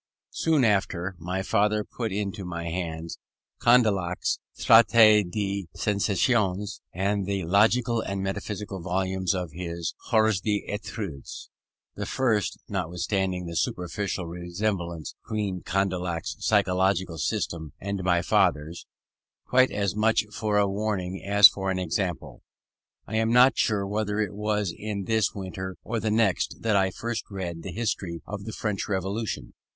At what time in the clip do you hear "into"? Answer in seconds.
2.11-2.43